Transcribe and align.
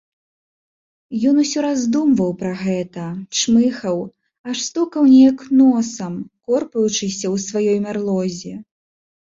Ён 1.31 1.35
усё 1.43 1.59
раздумваў 1.65 2.31
пра 2.39 2.53
гэта, 2.63 3.05
чмыхаў, 3.41 3.97
аж 4.53 4.57
стукаў 4.69 5.03
неяк 5.13 5.39
носам, 5.63 6.13
корпаючыся 6.51 7.23
ў 7.33 7.49
сваёй 7.49 7.77
мярлозе. 7.87 8.55